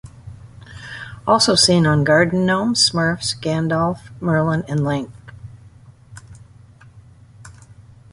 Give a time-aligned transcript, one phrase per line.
[1.27, 5.11] Also seen on: Garden gnomes, Smurfs, Gandalf, Merlin, and Link.